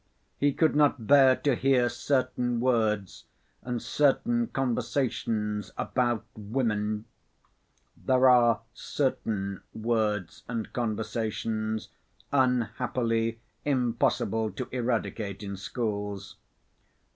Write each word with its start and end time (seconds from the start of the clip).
He 0.39 0.51
could 0.51 0.75
not 0.75 1.05
bear 1.05 1.35
to 1.35 1.53
hear 1.53 1.87
certain 1.87 2.59
words 2.59 3.25
and 3.61 3.79
certain 3.79 4.47
conversations 4.47 5.71
about 5.77 6.25
women. 6.35 7.05
There 7.95 8.27
are 8.27 8.61
"certain" 8.73 9.61
words 9.75 10.41
and 10.47 10.73
conversations 10.73 11.89
unhappily 12.31 13.41
impossible 13.63 14.49
to 14.53 14.67
eradicate 14.71 15.43
in 15.43 15.55
schools. 15.55 16.35